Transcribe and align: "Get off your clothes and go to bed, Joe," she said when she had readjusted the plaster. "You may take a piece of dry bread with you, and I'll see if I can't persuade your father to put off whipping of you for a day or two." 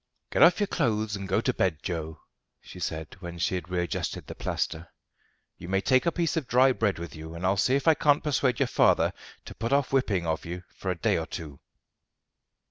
"Get 0.31 0.41
off 0.41 0.59
your 0.59 0.65
clothes 0.65 1.15
and 1.15 1.27
go 1.27 1.41
to 1.41 1.53
bed, 1.53 1.83
Joe," 1.83 2.21
she 2.59 2.79
said 2.79 3.15
when 3.19 3.37
she 3.37 3.53
had 3.53 3.69
readjusted 3.69 4.25
the 4.25 4.33
plaster. 4.33 4.89
"You 5.59 5.69
may 5.69 5.79
take 5.79 6.07
a 6.07 6.11
piece 6.11 6.35
of 6.35 6.47
dry 6.47 6.71
bread 6.71 6.97
with 6.97 7.15
you, 7.15 7.35
and 7.35 7.45
I'll 7.45 7.55
see 7.55 7.75
if 7.75 7.87
I 7.87 7.93
can't 7.93 8.23
persuade 8.23 8.59
your 8.59 8.65
father 8.65 9.13
to 9.45 9.53
put 9.53 9.71
off 9.71 9.93
whipping 9.93 10.25
of 10.25 10.43
you 10.43 10.63
for 10.75 10.89
a 10.89 10.95
day 10.97 11.19
or 11.19 11.27
two." 11.27 11.59